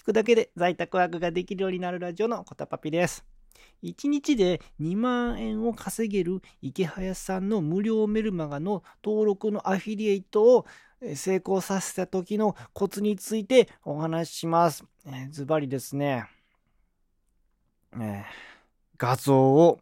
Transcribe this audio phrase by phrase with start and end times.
[0.00, 3.22] 聞くだけで在宅ワークができるようになるラジオのコタパピです。
[3.82, 10.66] 1日で2万円を稼げる池早さんの無料メルマガの登録のアフィリエイトを
[11.14, 14.86] 成功させた時のコツについてお話しします。
[15.32, 16.24] ズバリですね、
[17.92, 18.22] えー、
[18.96, 19.80] 画像を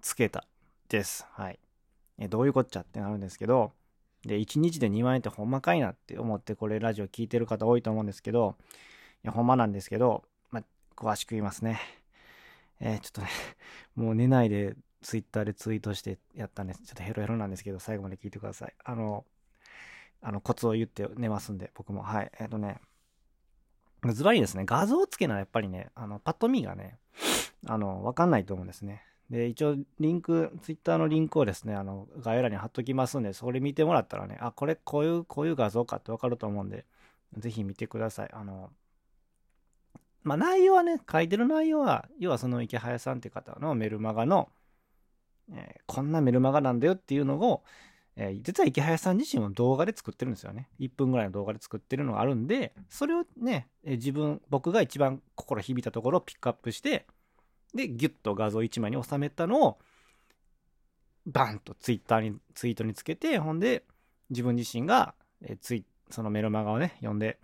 [0.00, 0.46] つけた
[0.88, 1.26] です。
[1.32, 1.58] はい。
[2.30, 3.72] どういうこっちゃってなるんですけど、
[4.24, 8.56] で、1日で2万円ってほんまかいなって思ってこれラジオ聞いてる方多いと思うんですけど、
[9.22, 10.64] や、ほんまなんですけど、まあ、
[10.96, 11.80] 詳しく言いますね。
[12.80, 13.28] えー、ちょっとね、
[13.94, 16.82] もう寝ないでツイッターでツイートしてやったんです。
[16.82, 18.74] ちょっとヘロヘロなんですけど、最後まで聞いてください。
[18.84, 19.24] あの、
[20.22, 22.02] あの、コツを言って寝ますんで、僕も。
[22.02, 22.30] はい。
[22.38, 22.80] えっ、ー、とね、
[24.12, 26.98] ズバリですね、画像付けならやっぱりね、あの、パッと見がね、
[27.66, 29.02] あの、わかんないと思うんですね。
[29.30, 36.84] で、一応、リンク、ツイッターのリンクをですね、あの、概要欄に貼っときますんで、それ見てもらったらね、あ、これ、こういう、こういう画像かってわかると思うんで、
[37.36, 38.30] ぜひ見てください。
[38.32, 38.70] あの、
[40.22, 44.48] まあ、内容はね、書いてる内容は、要はその池早さんって方のメルマガの、
[45.52, 47.62] えー、こんなメルマガなんだよっていうのを、
[48.16, 50.68] えー、実は池早さん自身も動画で作ってるんですよね。
[50.78, 57.06] 1分ぐらいの動画で作ってるのがあるんで、それをね、えー、自分、僕が一番心響いたところをピックアップして、
[57.74, 59.78] で、ギュッと画像1枚に収めたのを、
[61.26, 63.84] バンとツイッターに、ツイートにつけて、ほんで、
[64.28, 67.38] 自分自身が、えー、ツイそのメルマガをね、読んで、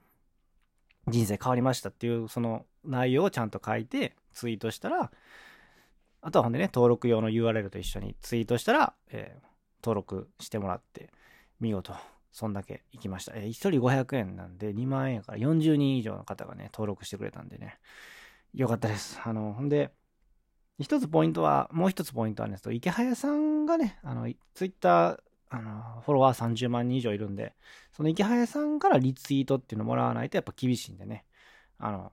[1.09, 5.11] 人生変わりましたっていうその内容をちゃんと書いてツイートしたら、
[6.21, 9.45] あとはほんでね、登録用の URL と一緒にツイートしたら、えー、
[9.83, 11.11] 登録してもらって、
[11.61, 11.95] 見事、
[12.33, 13.33] そんだけ行きました。
[13.37, 17.79] えー、1人500円なんで2万円から40人以上の方がね、登録してくれたんでね、
[18.55, 19.20] よかったです。
[19.25, 19.93] あの、ほんで、
[20.79, 27.55] 一つポイントは、もう一つポイントはね、池早さんがね、あの、ツイッターあの、フォロワー30万人以上いるんで、
[27.92, 31.25] その池早さんからリツイートっていうのもらわないとやっぱ厳しいんでね。
[31.78, 32.12] あの、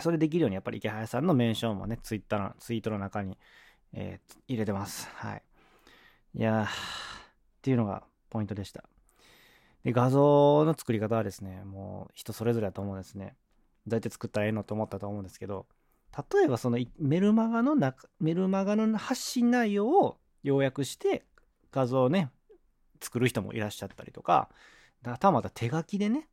[0.00, 3.36] それできるようにやっぱり池早さんのメンションもね、ツイッターの、ツイートの中に、
[3.92, 5.08] えー、入れてます。
[5.14, 5.42] はい。
[6.34, 6.66] いや、っ
[7.60, 8.84] ていうのがポイントでした。
[9.84, 13.36] で、画像の作り方はですね、もう人それぞれだと思うんですね。
[13.86, 15.66] どうやって作ったらええのと思ったと思うんですけど、
[16.32, 21.24] 例えばそのメルマガの中、メルマガの発信内容を要約して
[21.72, 22.30] 画像をね、
[23.00, 24.48] 作る人もいらっしゃったりとか、
[25.04, 26.28] はたまた手書きでね、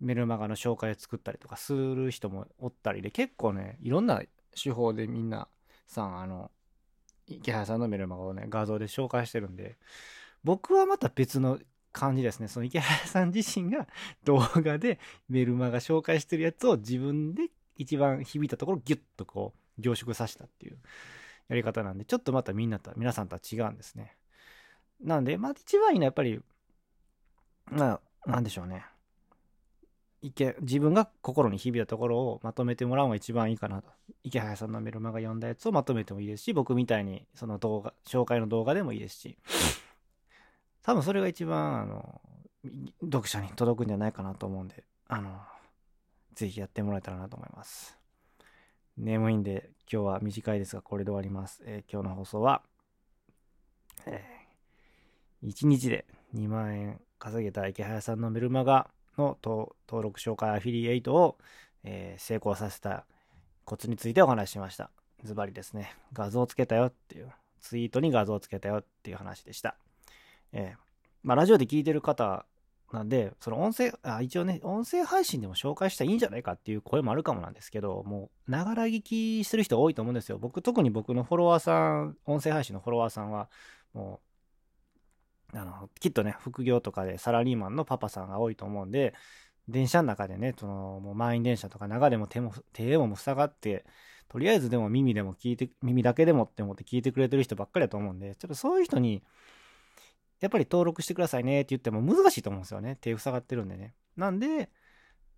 [0.00, 4.22] メルマガの紹介を作ったりとかする人もおったりで、結構ね、いろんな
[4.60, 5.48] 手法でみんな
[5.86, 6.50] さん、あの、
[7.26, 9.76] 池原さんのメルマガをね、画像で紹介してるんで、
[10.42, 11.58] 僕はまた別の
[11.92, 12.48] 感じですね。
[12.48, 13.86] その池原さん自身が
[14.24, 14.98] 動画で
[15.28, 20.78] メルマガ紹介してるやつを自分で一番響いたところギュッとこう凝縮させたっていう
[21.48, 24.16] やり方なんで、ちょっとまたみんなと、皆さんとは違うんですね。
[25.02, 26.40] なんで、まあ一番いいのはやっぱり、
[27.70, 28.84] まあ、なんでしょうね。
[30.22, 33.90] いけ、自分が心に響いたところをまとめてもらうのが一番いいかなと。
[34.22, 39.38] 池早さんのメルマガ読んだやつをまとめてもいいですし、僕みたいにその動画、紹介の動画でもいいですし、
[40.82, 42.20] 多分それが一番、あの、
[43.02, 45.40] 読者に届くんじゃないかなと思うんで、あの、
[46.34, 47.98] ぜひやってもらえたらなと思います。
[48.96, 51.62] 眠いんで今日は短いですがこれで終わります。
[51.64, 52.62] えー、今日の放送は、
[54.06, 54.39] えー、
[55.44, 61.38] 1日で2万円稼げた池早さんのメルマガの登録紹介アフィリエイトを、
[61.84, 63.04] えー、成功させた
[63.64, 64.90] コツについてお話ししました。
[65.24, 65.94] ズバリですね。
[66.12, 67.30] 画像をつけたよっていう、
[67.60, 69.76] ツイートに画像をつけたよっていう話でした。
[70.52, 70.78] えー、
[71.22, 72.46] まあ、ラジオで聞いてる方
[72.92, 80.38] なんで、その音声、あ、一応ね、音声配信でも紹介したらいいんじゃないかっていう声もあるかもなんですけど、もう、ながら聞きしてる人多いと思うんですよ。
[80.38, 83.48] 僕、特に僕のフォロワーさん、音声配信のフォロワーさんは、
[83.92, 84.29] もう、
[85.54, 89.14] あの、きっとね、副業とかでサラリーマンのパパさんが多いと思うんで、
[89.68, 93.84] 電車の中でね、その、もう満員電車とか中でも手も、手も塞がって、
[94.28, 99.22] とりあえずでも耳でも聞いて、耳だけでもって思って聞いてくれてる人ばっかりだと思うんで、ちょっとそういう人に、
[100.40, 102.96] やっぱり登録してくださいねって言っても難しいと思うんですよね。
[103.00, 103.94] 手塞がってるんでね。
[104.16, 104.70] なんで、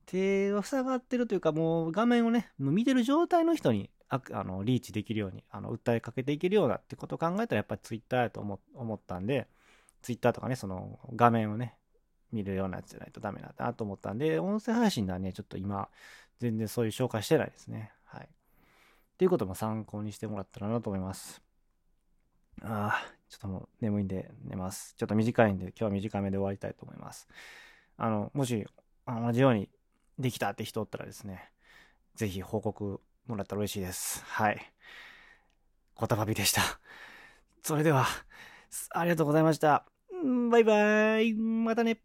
[0.06, 9.48] 手が塞がってるというか、もう画面をね、見てる状態の人にあのリーチできるように、あの訴えかけていけるようなってことを考えたら、やっぱり Twitter やと思ったんで、
[10.02, 11.76] Twitter とかね、その画面をね、
[12.32, 15.88] 見るようなやつじゃないとダメだなと思ったんで、音声配信ではね、ちょっと今、
[16.38, 17.92] 全然そういう紹介してないですね。
[18.04, 18.24] はい。
[18.24, 18.26] っ
[19.16, 21.42] ていうことも参考にしてもらったらなと思います。
[22.62, 24.94] ああ、ちょっともう眠いんで寝ます。
[24.96, 27.28] ちょっと短いんで今日は短めで終わりたいと思います。
[27.96, 28.66] あの、もし
[29.06, 29.68] 同じように
[30.18, 31.50] できたって人おったらですね、
[32.14, 34.24] ぜひ報告もらったら嬉しいです。
[34.24, 34.72] はい。
[35.94, 36.62] コタパピでした。
[37.62, 38.06] それでは、
[38.90, 39.91] ありがとうございました。
[40.50, 41.34] バイバイ。
[41.34, 42.00] またね。